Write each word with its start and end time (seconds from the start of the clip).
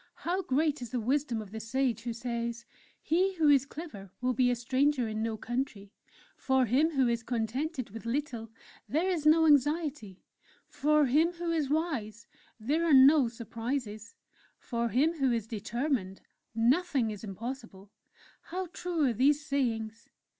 How 0.25 0.41
great 0.41 0.81
is 0.81 0.89
the 0.89 0.99
wisdom 0.99 1.43
of 1.43 1.51
the 1.51 1.59
Sage 1.59 2.01
who 2.01 2.11
says: 2.13 2.65
'_He 3.07 3.35
who 3.35 3.49
is 3.49 3.67
clever 3.67 4.09
will 4.19 4.33
be 4.33 4.49
a 4.49 4.55
stranger 4.55 5.07
in 5.07 5.21
no 5.21 5.37
country; 5.37 5.91
for 6.35 6.65
him 6.65 6.89
who 6.95 7.07
is 7.07 7.21
contented 7.21 7.91
with 7.91 8.07
little, 8.07 8.49
there 8.89 9.07
is 9.11 9.27
no 9.27 9.45
anxiety; 9.45 10.23
for 10.67 11.05
him 11.05 11.33
who 11.33 11.51
is 11.51 11.69
wise, 11.69 12.25
there 12.59 12.83
are 12.83 12.95
no 12.95 13.27
surprises; 13.27 14.15
for 14.57 14.89
him 14.89 15.19
who 15.19 15.31
is 15.31 15.45
determined, 15.45 16.21
nothing 16.55 17.11
is 17.11 17.23
impossible!_' 17.23 17.91
How 18.49 18.69
true 18.73 19.03
are 19.05 19.13
these 19.13 19.45
sayings! 19.45 20.09